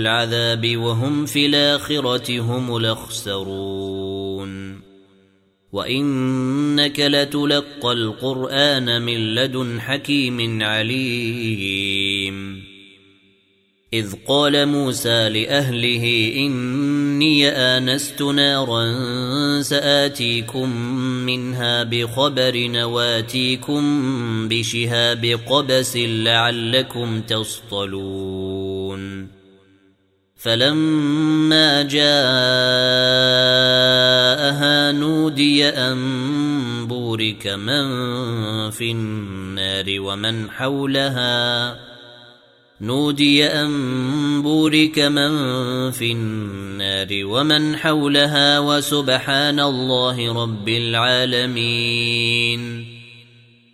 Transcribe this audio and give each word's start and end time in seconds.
العذاب 0.00 0.76
وهم 0.76 1.26
في 1.26 1.46
الآخرة 1.46 2.40
هم 2.40 2.76
الأخسرون. 2.76 4.80
وإنك 5.72 7.00
لتلقى 7.00 7.92
القرآن 7.92 9.02
من 9.02 9.34
لدن 9.34 9.80
حكيم 9.80 10.62
عليم. 10.62 12.68
إذ 13.92 14.14
قال 14.28 14.66
موسى 14.66 15.28
لأهله 15.28 16.32
إني 16.36 17.48
آنست 17.48 18.22
نارا 18.22 18.92
سآتيكم 19.62 20.76
منها 21.26 21.82
بخبر 21.82 22.66
نواتيكم 22.66 23.82
بشهاب 24.48 25.24
قبس 25.24 25.96
لعلكم 25.96 27.20
تصطلون. 27.20 29.28
فلما 30.38 31.82
جاءها 31.82 32.08
نودي 34.92 35.68
أن 35.68 35.98
بورك 36.86 37.46
من 37.46 37.90
في 38.70 38.90
النار 38.90 40.00
ومن 40.00 40.50
حولها. 40.50 41.76
نودي 42.80 43.46
أن 43.46 44.42
بورك 44.42 44.98
من 44.98 45.30
في 45.90 46.12
النار 46.12 47.08
ومن 47.10 47.76
حولها 47.76 48.58
وسبحان 48.58 49.60
الله 49.60 50.42
رب 50.42 50.68
العالمين. 50.68 52.60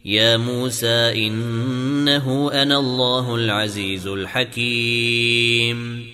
يا 0.04 0.36
موسى 0.36 1.26
إنه 1.26 2.50
أنا 2.52 2.78
الله 2.78 3.34
العزيز 3.34 4.06
الحكيم. 4.06 6.13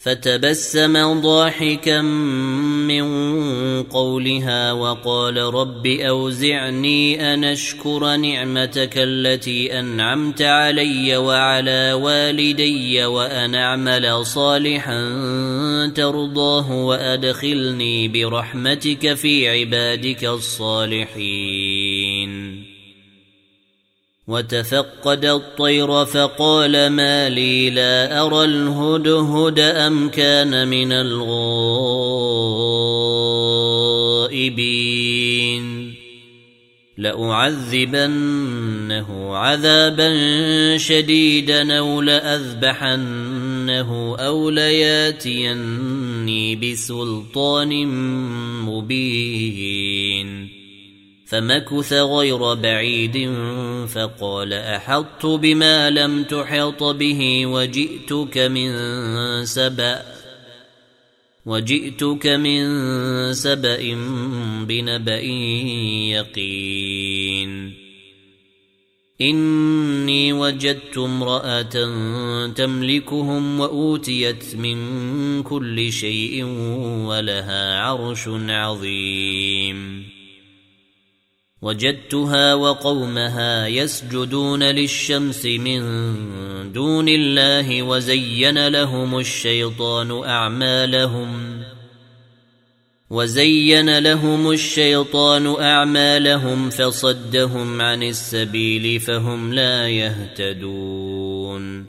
فتبسم 0.00 1.20
ضاحكا 1.20 2.00
من 2.00 3.04
قولها 3.82 4.72
وقال 4.72 5.36
رب 5.36 5.86
أوزعني 5.86 7.34
أن 7.34 7.44
أشكر 7.44 8.16
نعمتك 8.16 8.92
التي 8.96 9.78
أنعمت 9.78 10.42
علي 10.42 11.16
وعلى 11.16 11.92
والدي 11.92 13.04
وأن 13.04 13.54
أعمل 13.54 14.26
صالحا 14.26 15.00
ترضاه 15.94 16.72
وأدخلني 16.72 18.08
برحمتك 18.08 19.14
في 19.14 19.48
عبادك 19.48 20.24
الصالحين. 20.24 21.80
وتفقد 24.30 25.24
الطير 25.24 26.04
فقال 26.04 26.86
ما 26.86 27.28
لي 27.28 27.70
لا 27.70 28.26
أرى 28.26 28.44
الهدهد 28.44 29.58
أم 29.58 30.08
كان 30.08 30.68
من 30.68 30.92
الغائبين. 30.92 31.30
لأعذبنه 36.98 38.16
عذابا 39.36 40.16
شديدا 40.76 41.78
أو 41.78 42.00
لأذبحنه 42.00 43.46
أو 44.16 44.50
لياتيني 44.50 45.76
بسلطان 46.56 47.86
مبين. 48.62 50.59
فمكث 51.30 51.92
غير 51.92 52.54
بعيد 52.54 53.30
فقال 53.88 54.52
أحطت 54.52 55.26
بما 55.26 55.90
لم 55.90 56.24
تحط 56.24 56.82
به 56.82 57.46
وجئتك 57.46 58.38
من 58.38 58.70
سبأ 59.44 60.02
وجئتك 61.46 62.26
من 62.26 62.62
سبأ 63.32 63.94
بنبأ 64.68 65.20
يقين 66.10 67.74
إني 69.20 70.32
وجدت 70.32 70.98
امرأة 70.98 71.74
تملكهم 72.46 73.60
وأوتيت 73.60 74.56
من 74.56 75.42
كل 75.42 75.92
شيء 75.92 76.44
ولها 77.06 77.80
عرش 77.80 78.28
عظيم 78.28 80.19
وجدتها 81.62 82.54
وقومها 82.54 83.66
يسجدون 83.66 84.62
للشمس 84.62 85.44
من 85.46 85.82
دون 86.72 87.08
الله 87.08 87.82
وزين 87.82 88.68
لهم 88.68 89.18
الشيطان 89.18 90.24
أعمالهم 90.24 91.62
وزين 93.10 93.98
لهم 93.98 94.50
الشيطان 94.50 95.46
أعمالهم 95.46 96.70
فصدهم 96.70 97.80
عن 97.80 98.02
السبيل 98.02 99.00
فهم 99.00 99.54
لا 99.54 99.88
يهتدون 99.88 101.86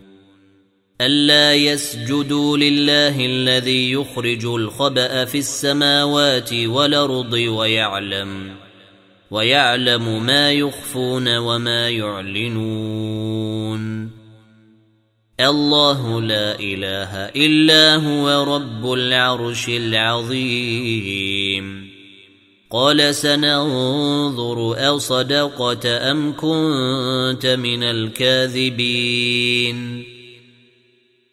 ألا 1.02 1.54
يسجدوا 1.54 2.58
لله 2.58 3.26
الذي 3.26 3.92
يخرج 3.92 4.46
الخبأ 4.46 5.26
في 5.26 5.38
السماوات 5.38 6.54
والأرض 6.54 7.34
ويعلم 7.34 8.56
ويعلم 9.32 10.26
ما 10.26 10.52
يخفون 10.52 11.38
وما 11.38 11.90
يعلنون. 11.90 13.82
الله 15.40 16.22
لا 16.22 16.60
إله 16.60 17.16
إلا 17.16 17.96
هو 17.96 18.56
رب 18.56 18.94
العرش 18.94 19.70
العظيم. 19.70 21.12
قال 22.72 23.16
سننظر 23.16 24.96
أصدقت 24.96 25.86
أم 25.86 26.34
كنت 26.38 27.46
من 27.46 27.84
الكاذبين. 27.84 29.32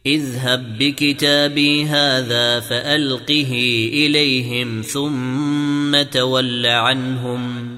اذهب 0.06 0.78
بكتابي 0.78 1.84
هذا 1.84 2.60
فألقه 2.60 3.52
إليهم 3.92 4.82
ثم 4.82 6.02
تول 6.02 6.66
عنهم. 6.66 7.77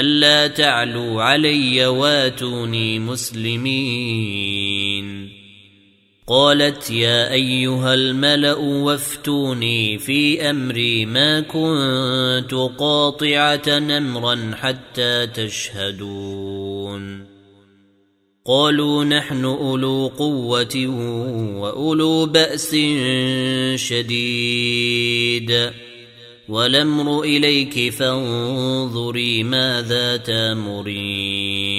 ألا 0.00 0.46
تعلوا 0.46 1.22
علي 1.22 1.86
واتوني 1.86 2.98
مسلمين. 2.98 4.66
قالت 6.28 6.90
يا 6.90 7.32
أيها 7.32 7.94
الملأ 7.94 8.54
وافتوني 8.54 9.98
في 9.98 10.50
أمري 10.50 11.06
ما 11.06 11.40
كنت 11.40 12.54
قاطعة 12.78 13.62
أمرا 13.68 14.50
حتى 14.54 15.26
تشهدون. 15.26 17.26
قالوا 18.44 19.04
نحن 19.04 19.44
أولو 19.44 20.06
قوة 20.06 20.86
وأولو 21.60 22.26
بأس 22.26 22.76
شديد. 23.74 25.70
والامر 26.48 27.22
إليك 27.22 27.92
فانظري 27.92 29.42
ماذا 29.42 30.16
تامرين. 30.16 31.76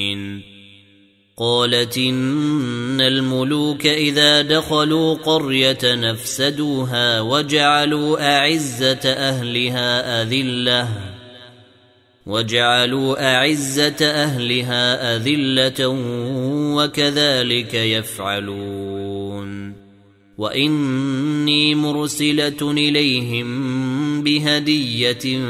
قالت 1.38 1.98
إن 1.98 3.02
الملوك 3.02 3.86
إذا 3.86 4.42
دخلوا 4.42 5.14
قرية 5.14 5.78
نفسدوها 5.84 7.22
وجعلوا 7.22 8.38
أعزة 8.38 9.00
أهلها 9.06 10.22
أذلة 10.22 10.90
وجعلوا 12.26 13.36
أعزة 13.36 14.06
أهلها 14.06 15.16
أذلة 15.16 15.88
وكذلك 16.76 17.74
يفعلون. 17.74 19.08
وإني 20.38 21.76
مرسلة 21.76 22.72
إليهم 22.72 23.48
بهدية 24.24 25.44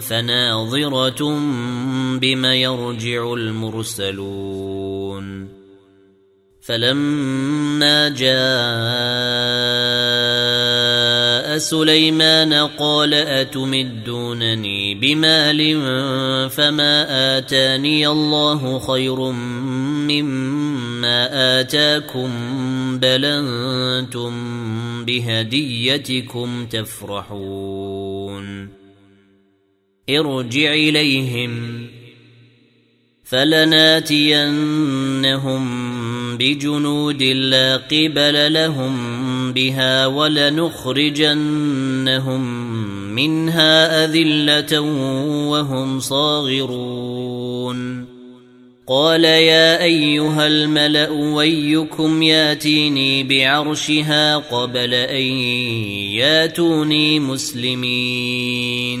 فناظرة 0.00 1.38
بما 2.18 2.54
يرجع 2.54 3.32
المرسلون. 3.32 4.84
فلما 6.60 8.08
جاء 8.08 8.34
سليمان 11.58 12.52
قال 12.52 13.14
أتمدونني 13.14 14.94
بمال 14.94 15.80
فما 16.50 17.06
آتاني 17.38 18.08
الله 18.08 18.78
خير 18.78 19.20
مما 20.10 21.28
آتاكم 21.60 22.30
بل 22.98 23.24
أنتم 23.24 24.34
بهديتكم 25.04 26.66
تفرحون. 26.66 28.24
ارجع 30.10 30.72
إليهم 30.72 31.86
فلناتينهم 33.24 34.44
بجنود 36.36 37.22
لا 37.22 37.76
قبل 37.76 38.52
لهم 38.52 39.23
بها 39.52 40.06
ولنخرجنهم 40.06 41.44
منها 43.14 44.04
أذلة 44.04 44.80
وهم 45.50 46.00
صاغرون. 46.00 48.04
قال 48.86 49.24
يا 49.24 49.82
أيها 49.82 50.46
الملأ 50.46 51.10
ويكم 51.10 52.22
ياتيني 52.22 53.24
بعرشها 53.24 54.36
قبل 54.36 54.94
أن 54.94 55.22
ياتوني 56.12 57.20
مسلمين. 57.20 59.00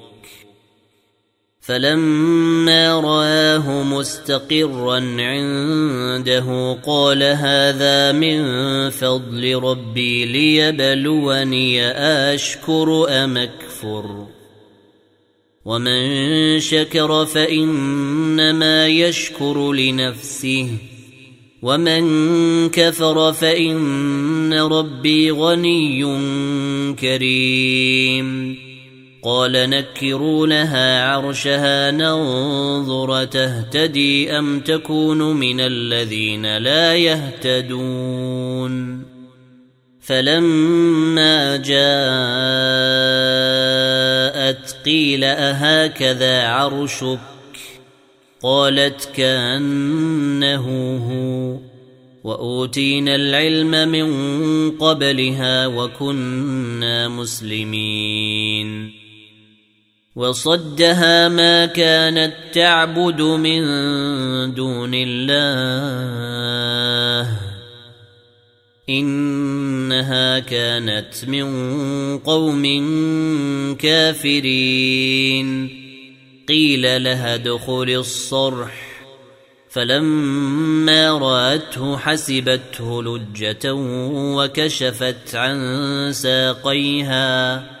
فلما 1.61 2.99
رآه 2.99 3.83
مستقرا 3.83 4.99
عنده 5.19 6.77
قال 6.85 7.23
هذا 7.23 8.11
من 8.11 8.39
فضل 8.89 9.55
ربي 9.55 10.25
ليبلوني 10.25 11.87
أشكر 12.33 13.05
أم 13.09 13.37
أكفر 13.37 14.27
ومن 15.65 16.59
شكر 16.59 17.25
فإنما 17.25 18.87
يشكر 18.87 19.73
لنفسه 19.73 20.67
ومن 21.61 22.03
كفر 22.69 23.33
فإن 23.33 24.53
ربي 24.53 25.31
غني 25.31 26.01
كريم 26.95 28.60
قال 29.23 29.51
نكروا 29.51 30.47
لها 30.47 31.05
عرشها 31.05 31.91
ننظر 31.91 33.25
تهتدي 33.25 34.31
أم 34.31 34.59
تكون 34.59 35.35
من 35.35 35.59
الذين 35.59 36.57
لا 36.57 36.95
يهتدون 36.95 38.71
فلما 40.01 41.57
جاءت 41.57 41.71
قيل 44.85 45.23
أهكذا 45.23 46.47
عرشك 46.47 47.19
قالت 48.41 49.09
كأنه 49.15 50.67
هو 51.09 51.57
وأوتينا 52.23 53.15
العلم 53.15 53.89
من 53.89 54.11
قبلها 54.71 55.67
وكنا 55.67 57.07
مسلمين 57.07 59.00
وصدها 60.15 61.29
ما 61.29 61.65
كانت 61.65 62.33
تعبد 62.53 63.21
من 63.21 63.63
دون 64.53 64.91
الله. 64.93 65.61
إنها 68.89 70.39
كانت 70.39 71.25
من 71.27 72.17
قوم 72.17 72.63
كافرين. 73.75 75.69
قيل 76.49 77.03
لها 77.03 77.35
ادخل 77.35 77.89
الصرح. 77.89 78.91
فلما 79.69 81.09
رأته 81.11 81.97
حسبته 81.97 83.03
لجة 83.03 83.73
وكشفت 83.73 85.35
عن 85.35 86.09
ساقيها. 86.13 87.80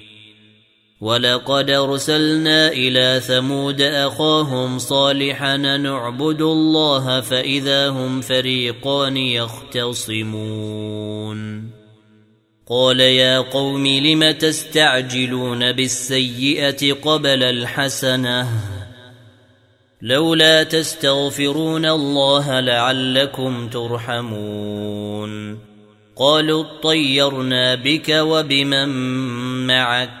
ولقد 1.01 1.69
ارسلنا 1.69 2.67
إلى 2.67 3.21
ثمود 3.27 3.81
اخاهم 3.81 4.79
صالحا 4.79 5.57
نعبد 5.57 6.41
الله 6.41 7.21
فاذا 7.21 7.89
هم 7.89 8.21
فريقان 8.21 9.17
يختصمون 9.17 10.61
قال 12.69 12.99
يا 12.99 13.39
قوم 13.39 13.87
لم 13.87 14.31
تستعجلون 14.31 15.71
بالسيئه 15.71 16.93
قبل 16.93 17.43
الحسنه 17.43 18.47
لولا 20.01 20.63
تستغفرون 20.63 21.85
الله 21.85 22.59
لعلكم 22.59 23.69
ترحمون 23.69 25.59
قالوا 26.15 26.63
اطيرنا 26.63 27.75
بك 27.75 28.09
وبمن 28.09 28.89
معك 29.67 30.20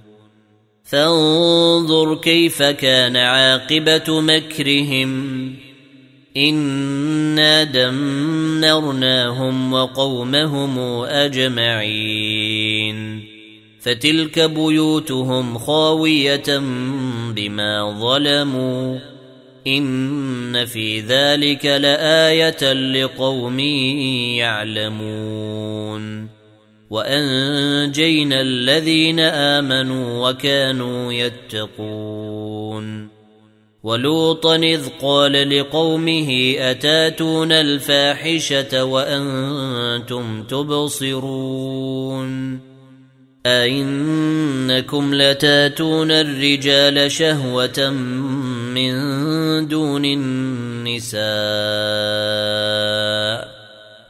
فانظر 0.91 2.15
كيف 2.15 2.63
كان 2.63 3.17
عاقبة 3.17 4.21
مكرهم. 4.21 5.53
إنا 6.37 7.63
دمرناهم 7.63 9.73
وقومهم 9.73 10.79
أجمعين. 11.03 12.91
فتلك 13.81 14.39
بيوتهم 14.39 15.57
خاوية 15.57 16.57
بما 17.35 17.99
ظلموا. 18.01 18.99
إن 19.67 20.65
في 20.65 20.99
ذلك 20.99 21.65
لآية 21.65 22.73
لقوم 22.73 23.59
يعلمون. 24.39 26.40
وأنجينا 26.91 28.41
الذين 28.41 29.19
آمنوا 29.19 30.29
وكانوا 30.29 31.13
يتقون. 31.13 33.07
ولوطا 33.83 34.55
إذ 34.55 34.87
قال 35.01 35.59
لقومه 35.59 36.55
أتاتون 36.57 37.51
الفاحشة 37.51 38.83
وأنتم 38.83 40.43
تبصرون؟ 40.43 41.51
أئنكم 43.45 45.15
لتاتون 45.15 46.11
الرجال 46.11 47.11
شهوة 47.11 47.89
من 48.73 48.93
دون 49.67 50.05
النساء؟ 50.05 51.21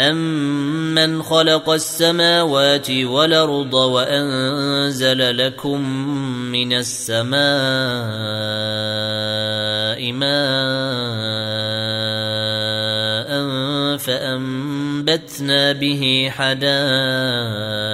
أمن 0.00 1.22
خلق 1.22 1.70
السماوات 1.70 2.90
والأرض 2.90 3.74
وأنزل 3.74 5.46
لكم 5.46 5.80
من 6.52 6.72
السماء 6.72 7.32
ماء 10.12 10.34
فأنبتنا 13.98 15.72
به 15.72 16.28
حدائق 16.30 17.93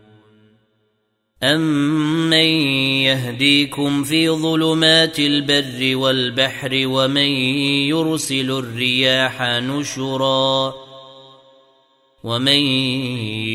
أمن 1.43 2.33
يهديكم 3.03 4.03
في 4.03 4.29
ظلمات 4.29 5.19
البر 5.19 5.95
والبحر 5.97 6.69
ومن 6.73 7.31
يرسل 7.89 8.51
الرياح 8.51 9.41
نشرا 9.41 10.73
ومن 12.23 12.61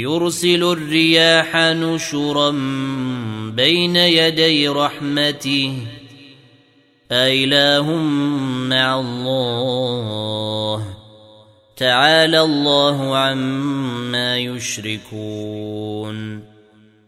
يرسل 0.03 0.63
الرياح 0.63 1.57
نشرا 1.57 2.51
بين 3.55 3.97
يدي 3.97 4.69
رحمته 4.69 5.73
أإله 7.13 7.93
مع 8.71 9.01
الله 9.01 10.87
تعالى 11.77 12.41
الله 12.41 13.17
عما 13.17 14.39
يشركون 14.39 15.77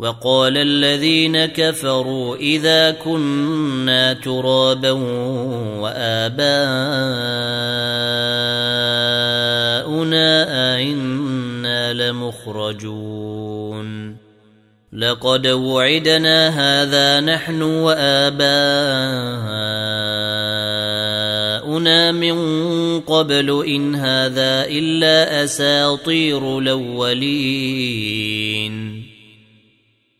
وقال 0.00 0.56
الذين 0.56 1.46
كفروا 1.46 2.36
إذا 2.36 2.90
كنا 2.90 4.12
ترابا 4.12 4.90
وآباؤنا 5.80 6.40
أئنا 10.76 11.92
لمخرجون. 11.92 13.40
لقد 14.92 15.46
وعدنا 15.46 16.48
هذا 16.48 17.20
نحن 17.20 17.62
وآباؤنا 17.62 18.42
من 22.12 22.36
قبل 23.00 23.64
إن 23.66 23.94
هذا 23.94 24.64
إلا 24.66 25.44
أساطير 25.44 26.58
الأولين. 26.58 28.00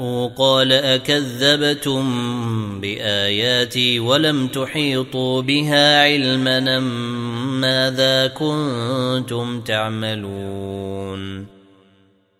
جاءوا 0.00 0.28
قال 0.38 0.72
اكذبتم 0.72 2.00
باياتي 2.80 4.00
ولم 4.00 4.48
تحيطوا 4.48 5.42
بها 5.42 6.02
علما 6.02 6.80
ماذا 7.60 8.26
كنتم 8.26 9.60
تعملون 9.60 11.46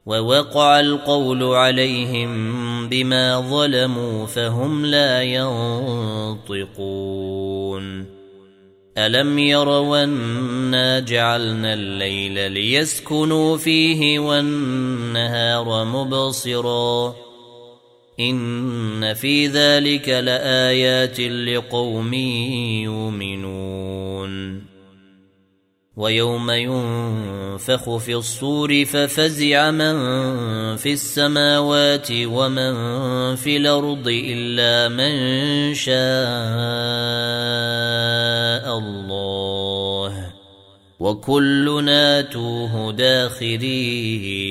ووقع 0.06 0.80
القول 0.80 1.42
عليهم 1.42 2.88
بما 2.88 3.40
ظلموا 3.40 4.26
فهم 4.26 4.86
لا 4.86 5.22
ينطقون 5.22 6.70
الم 8.98 9.38
يروا 9.38 10.04
انا 10.04 11.00
جعلنا 11.00 11.74
الليل 11.74 12.52
ليسكنوا 12.52 13.56
فيه 13.56 14.18
والنهار 14.18 15.84
مبصرا 15.84 17.29
ان 18.20 19.14
في 19.14 19.46
ذلك 19.46 20.08
لايات 20.08 21.20
لقوم 21.20 22.14
يؤمنون 22.84 24.70
ويوم 25.96 26.50
ينفخ 26.50 27.96
في 27.96 28.14
الصور 28.14 28.84
ففزع 28.84 29.70
من 29.70 29.96
في 30.76 30.92
السماوات 30.92 32.08
ومن 32.12 32.74
في 33.36 33.56
الأرض 33.56 34.08
الا 34.08 34.88
من 34.88 35.74
شاء 35.74 35.94
الله 38.78 40.30
وكلنا 41.00 42.20
توه 42.20 42.92
داخرين 42.92 44.50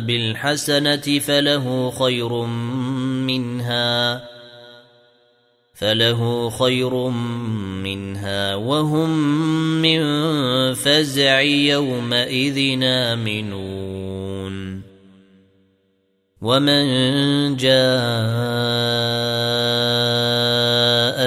بالحسنة 0.00 1.18
فله 1.18 1.90
خير 1.90 2.32
منها 3.26 4.24
فله 5.74 6.50
خير 6.50 6.94
منها 7.82 8.54
وهم 8.54 9.10
من 9.82 10.00
فزع 10.74 11.40
يومئذ 11.40 12.82
آمنون. 12.82 14.82
ومن 16.40 17.56
جاء 17.56 19.37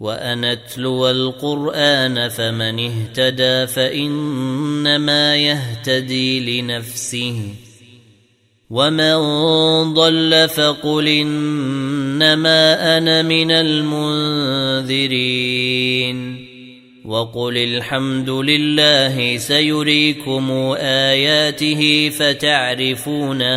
وأن 0.00 0.44
اتلو 0.44 1.10
القرآن 1.10 2.28
فمن 2.28 2.90
اهتدى 2.90 3.66
فإنما 3.66 5.36
يهتدي 5.36 6.60
لنفسه 6.60 7.42
ومن 8.70 9.14
ضل 9.94 10.48
فقل 10.48 11.08
إنما 11.08 12.96
أنا 12.98 13.22
من 13.22 13.50
المنذرين 13.50 15.16
وقل 17.04 17.56
الحمد 17.56 18.30
لله 18.30 19.36
سيريكم 19.36 20.50
آياته 20.80 22.10
فتعرفونها 22.18 23.56